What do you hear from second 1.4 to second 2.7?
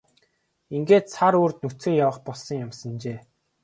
үүрд нүцгэн явах болсон